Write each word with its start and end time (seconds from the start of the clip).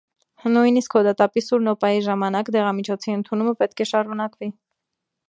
Նույնիսկ 0.53 0.95
հոդատապի 0.97 1.43
սուր 1.47 1.61
նոպայի 1.67 2.01
ժամանակ, 2.07 2.49
դեղամիջոցի 2.57 3.15
ընդունումը 3.19 3.55
պետք 3.63 3.85
է 3.87 3.91
շարունակվի։ 3.93 4.51